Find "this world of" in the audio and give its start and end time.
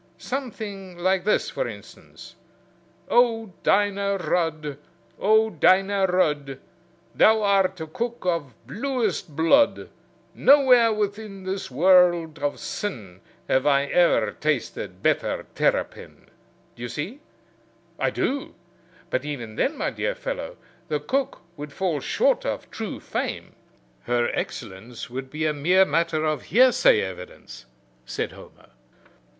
11.43-12.59